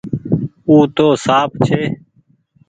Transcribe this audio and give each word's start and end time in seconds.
او 0.67 0.75
تو 0.95 1.07
سانپ 1.23 1.51
ڇي۔ 1.65 1.81